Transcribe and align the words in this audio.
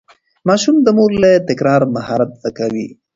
ماشوم 0.47 0.75
د 0.81 0.87
مور 0.97 1.11
له 1.23 1.29
تکرار 1.49 1.81
مهارت 1.95 2.29
زده 2.39 2.51
کوي. 2.59 2.87